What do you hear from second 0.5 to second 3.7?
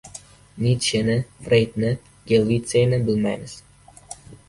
Nitsheni, Freydni, Gelvitsiyni bilmaymiz.